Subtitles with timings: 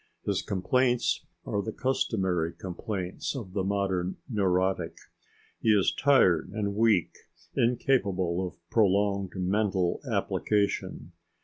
[0.25, 4.97] His complaints are the customary complaints of the modern neurotic.
[5.59, 7.11] He is tired and weak,
[7.55, 11.11] incapable of prolonged mental application.